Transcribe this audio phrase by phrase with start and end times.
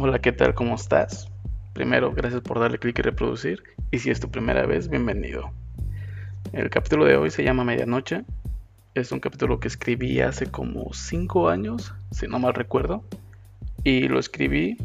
[0.00, 0.54] Hola, ¿qué tal?
[0.54, 1.28] ¿Cómo estás?
[1.72, 3.64] Primero, gracias por darle clic y reproducir.
[3.90, 5.50] Y si es tu primera vez, bienvenido.
[6.52, 8.22] El capítulo de hoy se llama Medianoche.
[8.94, 13.02] Es un capítulo que escribí hace como 5 años, si no mal recuerdo.
[13.82, 14.76] Y lo escribí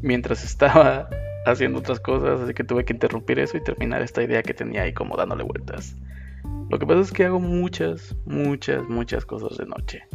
[0.00, 1.10] mientras estaba
[1.44, 4.84] haciendo otras cosas, así que tuve que interrumpir eso y terminar esta idea que tenía
[4.84, 5.94] ahí como dándole vueltas.
[6.70, 10.08] Lo que pasa es que hago muchas, muchas, muchas cosas de noche.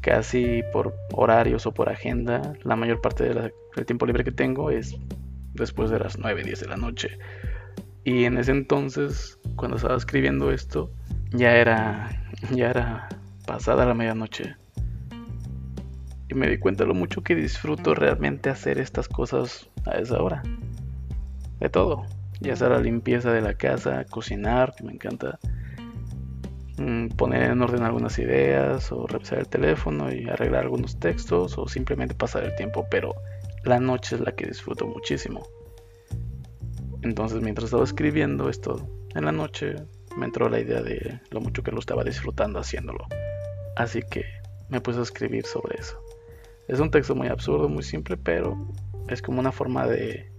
[0.00, 3.52] Casi por horarios o por agenda, la mayor parte del
[3.86, 4.96] tiempo libre que tengo es
[5.54, 7.18] después de las 9, 10 de la noche.
[8.04, 10.90] Y en ese entonces, cuando estaba escribiendo esto,
[11.32, 12.10] ya era,
[12.50, 13.08] ya era
[13.46, 14.56] pasada la medianoche.
[16.28, 20.42] Y me di cuenta lo mucho que disfruto realmente hacer estas cosas a esa hora.
[21.58, 22.06] De todo.
[22.40, 25.38] Ya sea la limpieza de la casa, cocinar, que me encanta.
[26.80, 31.68] Mm, poner en orden algunas ideas o revisar el teléfono y arreglar algunos textos o
[31.68, 32.86] simplemente pasar el tiempo.
[32.90, 33.14] Pero
[33.64, 35.46] la noche es la que disfruto muchísimo.
[37.02, 39.76] Entonces mientras estaba escribiendo esto en la noche,
[40.16, 43.04] me entró la idea de lo mucho que lo estaba disfrutando haciéndolo.
[43.76, 44.24] Así que
[44.70, 46.02] me puse a escribir sobre eso.
[46.66, 48.56] Es un texto muy absurdo, muy simple, pero
[49.08, 50.32] es como una forma de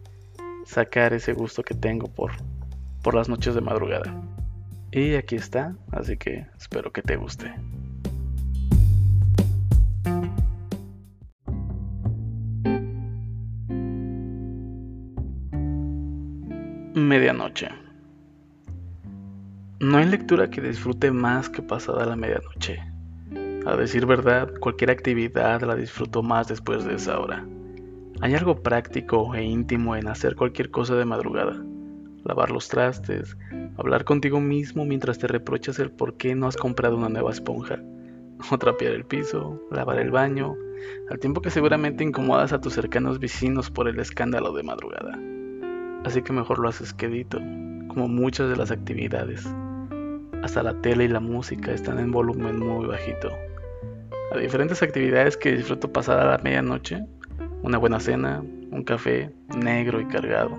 [0.65, 2.31] sacar ese gusto que tengo por,
[3.03, 4.30] por las noches de madrugada.
[4.91, 7.53] Y aquí está, así que espero que te guste.
[16.93, 17.69] Medianoche.
[19.79, 22.79] No hay lectura que disfrute más que pasada la medianoche.
[23.65, 27.45] A decir verdad, cualquier actividad la disfruto más después de esa hora.
[28.19, 31.63] Hay algo práctico e íntimo en hacer cualquier cosa de madrugada.
[32.25, 33.37] Lavar los trastes,
[33.77, 37.81] hablar contigo mismo mientras te reprochas el por qué no has comprado una nueva esponja,
[38.51, 40.55] o trapear el piso, lavar el baño,
[41.09, 45.19] al tiempo que seguramente incomodas a tus cercanos vecinos por el escándalo de madrugada
[46.03, 47.39] así que mejor lo haces quedito,
[47.87, 49.47] como muchas de las actividades.
[50.43, 53.29] Hasta la tele y la música están en volumen muy bajito.
[54.33, 57.03] A diferentes actividades que disfruto pasada la medianoche,
[57.61, 58.41] una buena cena,
[58.71, 60.57] un café negro y cargado,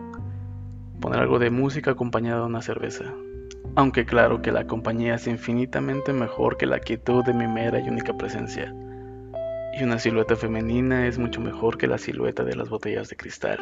[1.02, 3.12] poner algo de música acompañada de una cerveza.
[3.74, 7.88] Aunque claro que la compañía es infinitamente mejor que la quietud de mi mera y
[7.88, 8.72] única presencia.
[9.78, 13.58] Y una silueta femenina es mucho mejor que la silueta de las botellas de cristal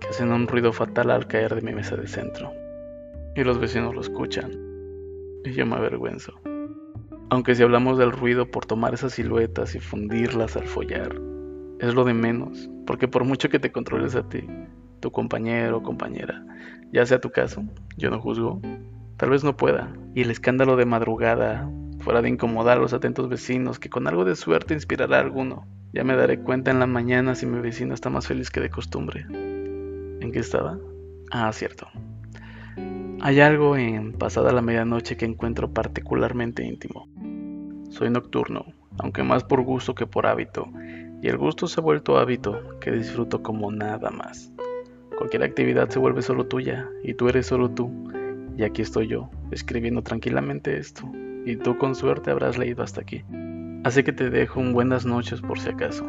[0.00, 2.52] que hacen un ruido fatal al caer de mi mesa de centro.
[3.34, 4.52] Y los vecinos lo escuchan.
[5.44, 6.32] Y yo me avergüenzo.
[7.30, 11.14] Aunque si hablamos del ruido por tomar esas siluetas y fundirlas al follar,
[11.80, 14.46] es lo de menos, porque por mucho que te controles a ti,
[15.04, 16.42] tu compañero o compañera,
[16.90, 17.62] ya sea tu caso,
[17.98, 18.62] yo no juzgo,
[19.18, 23.28] tal vez no pueda, y el escándalo de madrugada, fuera de incomodar a los atentos
[23.28, 26.86] vecinos, que con algo de suerte inspirará a alguno, ya me daré cuenta en la
[26.86, 29.26] mañana si mi vecino está más feliz que de costumbre.
[29.28, 30.78] ¿En qué estaba?
[31.30, 31.86] Ah, cierto.
[33.20, 37.08] Hay algo en pasada la medianoche que encuentro particularmente íntimo.
[37.90, 38.64] Soy nocturno,
[38.96, 40.66] aunque más por gusto que por hábito,
[41.20, 44.50] y el gusto se ha vuelto hábito que disfruto como nada más.
[45.16, 47.90] Cualquier actividad se vuelve solo tuya, y tú eres solo tú,
[48.56, 51.10] y aquí estoy yo, escribiendo tranquilamente esto,
[51.44, 53.24] y tú con suerte habrás leído hasta aquí.
[53.84, 56.04] Así que te dejo un buenas noches por si acaso.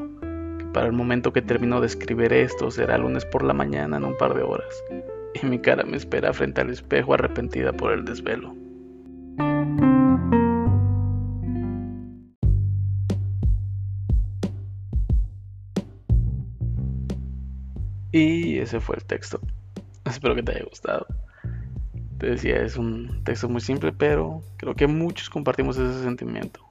[0.73, 4.17] Para el momento que termino de escribir esto será lunes por la mañana en un
[4.17, 4.83] par de horas,
[5.41, 8.64] y mi cara me espera frente al espejo arrepentida por el desvelo.
[18.65, 19.39] Ese fue el texto.
[20.05, 21.07] Espero que te haya gustado.
[22.17, 26.61] Te decía, es un texto muy simple, pero creo que muchos compartimos ese sentimiento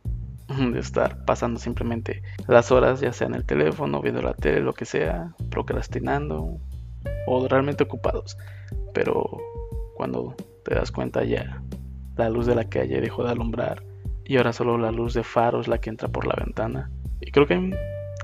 [0.49, 4.73] de estar pasando simplemente las horas, ya sea en el teléfono, viendo la tele, lo
[4.73, 6.59] que sea, procrastinando
[7.27, 8.37] o realmente ocupados.
[8.93, 9.39] Pero
[9.97, 10.35] cuando
[10.65, 11.63] te das cuenta ya
[12.17, 13.83] la luz de la calle dejó de alumbrar
[14.25, 16.91] y ahora solo la luz de faro es la que entra por la ventana.
[17.21, 17.71] Y creo que hay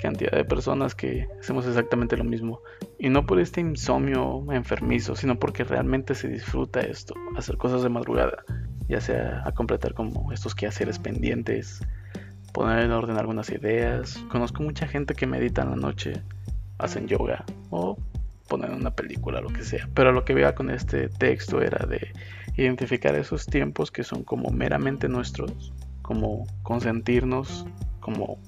[0.01, 2.61] cantidad de personas que hacemos exactamente lo mismo.
[2.99, 7.89] Y no por este insomnio enfermizo, sino porque realmente se disfruta esto, hacer cosas de
[7.89, 8.45] madrugada,
[8.89, 11.81] ya sea a completar como estos quehaceres pendientes,
[12.53, 14.19] poner en orden algunas ideas.
[14.31, 16.23] Conozco mucha gente que medita en la noche,
[16.79, 17.97] hacen yoga o
[18.49, 19.89] ponen una película, lo que sea.
[19.95, 22.13] Pero lo que veía con este texto era de
[22.57, 25.73] identificar esos tiempos que son como meramente nuestros,
[26.03, 27.65] como consentirnos,
[28.01, 28.39] como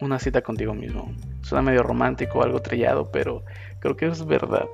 [0.00, 1.12] una cita contigo mismo.
[1.42, 3.44] Suena medio romántico, algo trillado, pero
[3.80, 4.66] creo que es verdad.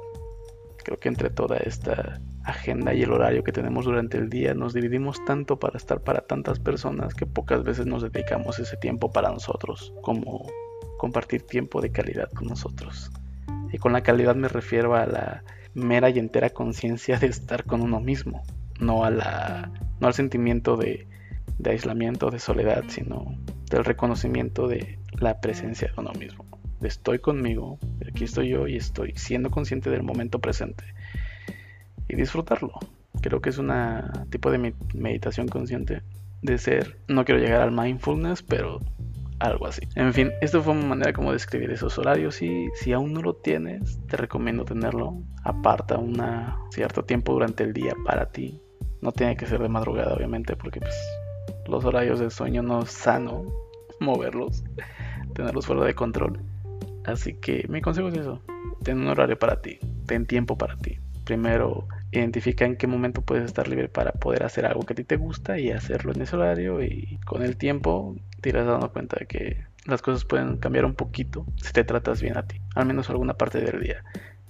[0.82, 4.72] Creo que entre toda esta agenda y el horario que tenemos durante el día, nos
[4.72, 9.31] dividimos tanto para estar para tantas personas que pocas veces nos dedicamos ese tiempo para
[9.31, 10.46] nosotros, como
[10.99, 13.11] compartir tiempo de calidad con nosotros.
[13.72, 15.44] Y con la calidad me refiero a la
[15.75, 18.43] mera y entera conciencia de estar con uno mismo,
[18.81, 19.70] no, a la,
[20.00, 21.06] no al sentimiento de,
[21.58, 23.37] de aislamiento, de soledad, sino
[23.70, 26.44] del reconocimiento de la presencia de uno mismo.
[26.82, 30.84] Estoy conmigo, aquí estoy yo y estoy siendo consciente del momento presente
[32.08, 32.72] y disfrutarlo.
[33.22, 33.72] Creo que es un
[34.31, 36.02] tipo de meditación consciente
[36.43, 38.81] de ser, no quiero llegar al mindfulness, pero
[39.38, 39.82] algo así.
[39.94, 43.22] En fin, esto fue una manera como de describir esos horarios y si aún no
[43.22, 45.22] lo tienes, te recomiendo tenerlo.
[45.44, 46.22] Aparta un
[46.70, 48.61] cierto tiempo durante el día para ti.
[49.02, 50.94] No tiene que ser de madrugada, obviamente, porque pues,
[51.70, 53.44] los horarios de sueño no es sano
[54.00, 54.64] moverlos,
[55.34, 56.40] tenerlos fuera de control.
[57.05, 58.40] Así que mi consejo es eso,
[58.82, 60.99] ten un horario para ti, ten tiempo para ti.
[61.25, 65.05] Primero identifica en qué momento puedes estar libre para poder hacer algo que a ti
[65.05, 69.17] te gusta y hacerlo en ese horario y con el tiempo te irás dando cuenta
[69.20, 72.87] de que las cosas pueden cambiar un poquito si te tratas bien a ti, al
[72.87, 74.02] menos alguna parte del día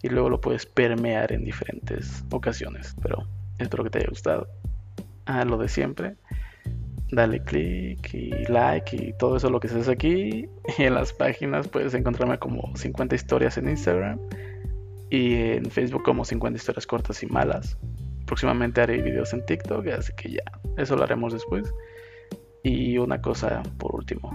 [0.02, 3.26] y luego lo puedes permear en diferentes ocasiones, pero
[3.58, 4.48] espero que te haya gustado.
[5.26, 6.16] Ah, lo de siempre.
[7.12, 10.48] Dale click y like y todo eso lo que haces aquí.
[10.78, 14.18] Y en las páginas puedes encontrarme como 50 historias en Instagram
[15.10, 17.76] y en Facebook como 50 historias cortas y malas.
[18.26, 20.44] Próximamente haré videos en TikTok, así que ya,
[20.76, 21.72] eso lo haremos después.
[22.62, 24.30] Y una cosa por último,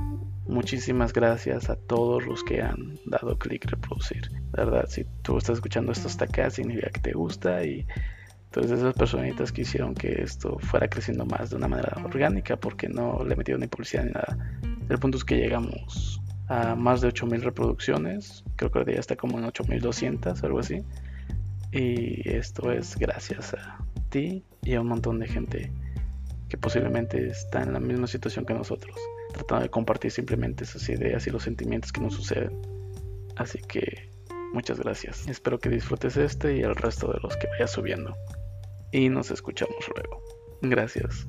[0.47, 4.29] muchísimas gracias a todos los que han dado clic reproducir.
[4.31, 7.85] De verdad, si tú estás escuchando esto hasta acá, significa que te gusta y
[8.55, 12.87] entonces esas personitas que hicieron que esto fuera creciendo más de una manera orgánica porque
[12.87, 14.37] no le metieron ni publicidad ni nada.
[14.87, 18.45] El punto es que llegamos a más de 8000 reproducciones.
[18.55, 20.83] Creo que ya está como en 8200, algo así.
[21.73, 23.77] Y esto es gracias a
[24.09, 25.69] ti y a un montón de gente
[26.47, 28.95] que posiblemente está en la misma situación que nosotros,
[29.33, 32.57] tratando de compartir simplemente esas ideas y los sentimientos que nos suceden.
[33.35, 34.09] Así que
[34.53, 35.27] muchas gracias.
[35.27, 38.15] Espero que disfrutes este y el resto de los que vaya subiendo.
[38.91, 40.21] Y nos escuchamos luego.
[40.61, 41.27] Gracias.